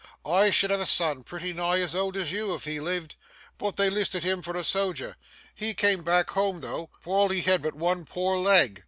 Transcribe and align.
I 0.25 0.49
should 0.49 0.71
have 0.71 0.79
a 0.79 0.87
son 0.87 1.21
pretty 1.21 1.53
nigh 1.53 1.77
as 1.77 1.93
old 1.93 2.17
as 2.17 2.31
you 2.31 2.55
if 2.55 2.63
he'd 2.65 2.79
lived, 2.79 3.17
but 3.59 3.75
they 3.75 3.87
listed 3.87 4.23
him 4.23 4.41
for 4.41 4.55
a 4.57 4.63
so'ger 4.63 5.15
he 5.53 5.75
come 5.75 6.01
back 6.01 6.31
home 6.31 6.61
though, 6.61 6.89
for 6.99 7.15
all 7.15 7.29
he 7.29 7.41
had 7.41 7.61
but 7.61 7.75
one 7.75 8.05
poor 8.07 8.35
leg. 8.35 8.79